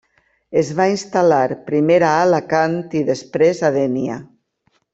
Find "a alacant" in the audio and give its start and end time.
2.07-2.75